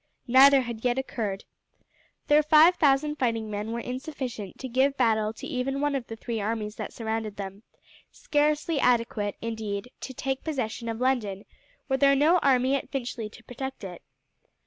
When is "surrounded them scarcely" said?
6.91-8.79